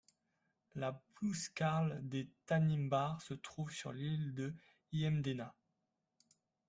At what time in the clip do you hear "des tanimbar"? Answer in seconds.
2.01-3.21